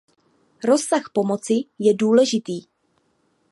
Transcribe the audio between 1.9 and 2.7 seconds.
důležitý.